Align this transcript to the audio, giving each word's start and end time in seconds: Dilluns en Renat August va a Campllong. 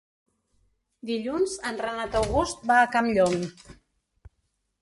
Dilluns 1.09 1.53
en 1.71 1.77
Renat 1.87 2.19
August 2.21 2.65
va 2.73 2.81
a 2.85 2.89
Campllong. 2.97 3.45